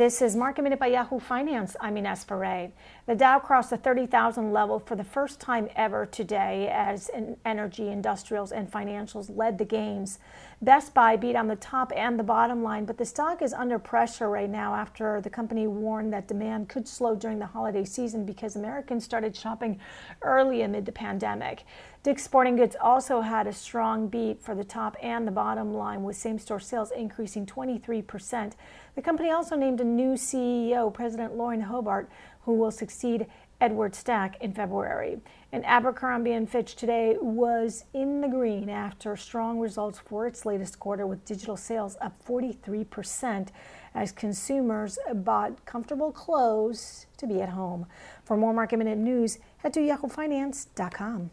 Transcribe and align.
This 0.00 0.22
is 0.22 0.34
Market 0.34 0.62
Minute 0.62 0.78
by 0.78 0.86
Yahoo 0.86 1.18
Finance. 1.18 1.76
I'm 1.78 1.98
Ines 1.98 2.24
Ferre. 2.24 2.72
The 3.04 3.14
Dow 3.14 3.38
crossed 3.38 3.68
the 3.68 3.76
30,000 3.76 4.50
level 4.50 4.78
for 4.78 4.96
the 4.96 5.04
first 5.04 5.42
time 5.42 5.68
ever 5.76 6.06
today 6.06 6.70
as 6.72 7.10
energy, 7.44 7.88
industrials, 7.88 8.50
and 8.50 8.72
financials 8.72 9.36
led 9.36 9.58
the 9.58 9.66
gains. 9.66 10.18
Best 10.62 10.94
Buy 10.94 11.16
beat 11.16 11.36
on 11.36 11.48
the 11.48 11.56
top 11.56 11.92
and 11.94 12.18
the 12.18 12.22
bottom 12.22 12.62
line, 12.62 12.86
but 12.86 12.96
the 12.96 13.04
stock 13.04 13.42
is 13.42 13.52
under 13.52 13.78
pressure 13.78 14.30
right 14.30 14.48
now 14.48 14.74
after 14.74 15.20
the 15.20 15.28
company 15.28 15.66
warned 15.66 16.14
that 16.14 16.28
demand 16.28 16.70
could 16.70 16.88
slow 16.88 17.14
during 17.14 17.38
the 17.38 17.46
holiday 17.46 17.84
season 17.84 18.24
because 18.24 18.56
Americans 18.56 19.04
started 19.04 19.36
shopping 19.36 19.78
early 20.22 20.62
amid 20.62 20.86
the 20.86 20.92
pandemic. 20.92 21.64
Dick's 22.02 22.22
Sporting 22.22 22.56
Goods 22.56 22.76
also 22.80 23.20
had 23.20 23.46
a 23.46 23.52
strong 23.52 24.08
beat 24.08 24.40
for 24.40 24.54
the 24.54 24.64
top 24.64 24.96
and 25.02 25.26
the 25.26 25.32
bottom 25.32 25.74
line, 25.74 26.02
with 26.02 26.16
same 26.16 26.38
store 26.38 26.60
sales 26.60 26.90
increasing 26.90 27.44
23%. 27.44 28.52
The 28.94 29.02
company 29.02 29.30
also 29.30 29.56
named 29.56 29.80
a 29.80 29.84
new 29.96 30.14
CEO, 30.14 30.92
President 30.92 31.36
Lauren 31.36 31.60
Hobart, 31.60 32.08
who 32.42 32.54
will 32.54 32.70
succeed 32.70 33.26
Edward 33.60 33.94
Stack 33.94 34.40
in 34.40 34.52
February. 34.52 35.20
And 35.52 35.64
Abercrombie 35.66 36.32
and 36.32 36.48
Fitch 36.48 36.76
today 36.76 37.16
was 37.20 37.84
in 37.92 38.20
the 38.20 38.28
green 38.28 38.68
after 38.68 39.16
strong 39.16 39.58
results 39.58 39.98
for 39.98 40.26
its 40.26 40.46
latest 40.46 40.78
quarter 40.78 41.06
with 41.06 41.24
digital 41.24 41.56
sales 41.56 41.96
up 42.00 42.24
43% 42.24 43.48
as 43.94 44.12
consumers 44.12 44.98
bought 45.14 45.64
comfortable 45.66 46.12
clothes 46.12 47.06
to 47.16 47.26
be 47.26 47.42
at 47.42 47.50
home. 47.50 47.86
For 48.24 48.36
more 48.36 48.52
market 48.52 48.78
minute 48.78 48.98
news, 48.98 49.38
head 49.58 49.74
to 49.74 49.80
yahoofinance.com. 49.80 51.30